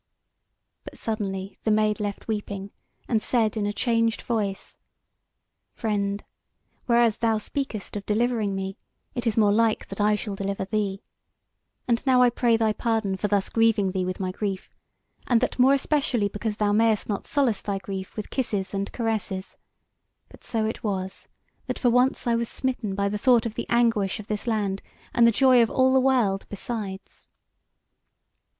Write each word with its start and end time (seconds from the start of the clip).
But 0.83 0.97
suddenly 0.97 1.59
the 1.63 1.69
Maid 1.69 1.99
left 1.99 2.27
weeping, 2.27 2.71
and 3.07 3.21
said 3.21 3.55
in 3.55 3.67
a 3.67 3.71
changed 3.71 4.23
voice: 4.23 4.79
"Friend, 5.75 6.23
whereas 6.87 7.17
thou 7.17 7.37
speakest 7.37 7.95
of 7.95 8.07
delivering 8.07 8.55
me, 8.55 8.77
it 9.13 9.27
is 9.27 9.37
more 9.37 9.51
like 9.51 9.87
that 9.89 10.01
I 10.01 10.15
shall 10.15 10.33
deliver 10.33 10.65
thee. 10.65 11.03
And 11.87 12.03
now 12.07 12.23
I 12.23 12.31
pray 12.31 12.57
thy 12.57 12.73
pardon 12.73 13.15
for 13.15 13.27
thus 13.27 13.47
grieving 13.49 13.91
thee 13.91 14.03
with 14.03 14.19
my 14.19 14.31
grief, 14.31 14.71
and 15.27 15.39
that 15.41 15.59
more 15.59 15.75
especially 15.75 16.29
because 16.29 16.57
thou 16.57 16.71
mayst 16.71 17.07
not 17.07 17.27
solace 17.27 17.61
thy 17.61 17.77
grief 17.77 18.15
with 18.17 18.31
kisses 18.31 18.73
and 18.73 18.91
caresses; 18.91 19.55
but 20.29 20.43
so 20.43 20.65
it 20.65 20.83
was, 20.83 21.27
that 21.67 21.77
for 21.77 21.91
once 21.91 22.25
I 22.25 22.33
was 22.33 22.49
smitten 22.49 22.95
by 22.95 23.07
the 23.07 23.19
thought 23.19 23.45
of 23.45 23.53
the 23.53 23.67
anguish 23.69 24.19
of 24.19 24.25
this 24.25 24.47
land, 24.47 24.81
and 25.13 25.27
the 25.27 25.31
joy 25.31 25.61
of 25.61 25.69
all 25.69 25.93
the 25.93 25.99
world 25.99 26.47
besides." 26.49 27.29